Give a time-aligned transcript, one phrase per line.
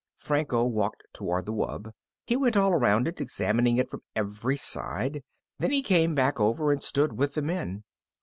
[0.17, 1.91] Franco walked toward the wub.
[2.25, 5.21] He went all around it, examining it from every side.
[5.59, 7.83] Then he came back over and stood with the men.